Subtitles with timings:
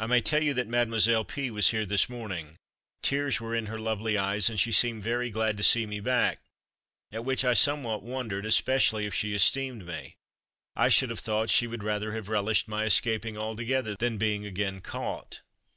[0.00, 2.58] I may tell you that Mademoiselle P was here this morning;
[3.02, 6.40] tears were in her lovely eyes, and she seemed very glad to see me back,
[7.12, 10.16] at which I somewhat wondered, especially if she esteemed me.
[10.74, 14.80] I should have thought she would rather have relished my escaping altogether, than being again
[14.80, 15.40] caught."